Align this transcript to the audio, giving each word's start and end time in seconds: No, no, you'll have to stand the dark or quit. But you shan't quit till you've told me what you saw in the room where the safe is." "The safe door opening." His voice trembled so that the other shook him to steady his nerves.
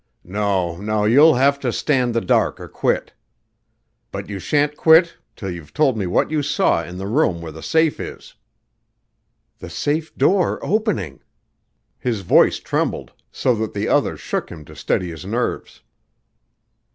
No, 0.25 0.77
no, 0.77 1.05
you'll 1.05 1.35
have 1.35 1.59
to 1.59 1.71
stand 1.71 2.15
the 2.15 2.21
dark 2.21 2.59
or 2.59 2.67
quit. 2.67 3.13
But 4.11 4.29
you 4.29 4.39
shan't 4.39 4.75
quit 4.75 5.17
till 5.35 5.51
you've 5.51 5.75
told 5.75 5.95
me 5.95 6.07
what 6.07 6.31
you 6.31 6.41
saw 6.41 6.83
in 6.83 6.97
the 6.97 7.05
room 7.05 7.39
where 7.39 7.51
the 7.51 7.61
safe 7.61 7.99
is." 7.99 8.33
"The 9.59 9.69
safe 9.69 10.17
door 10.17 10.57
opening." 10.65 11.19
His 11.99 12.21
voice 12.21 12.57
trembled 12.57 13.11
so 13.31 13.53
that 13.57 13.75
the 13.75 13.87
other 13.89 14.17
shook 14.17 14.49
him 14.49 14.65
to 14.65 14.75
steady 14.75 15.11
his 15.11 15.23
nerves. 15.23 15.83